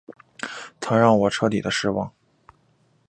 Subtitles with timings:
[0.79, 2.11] 他让我彻底的失望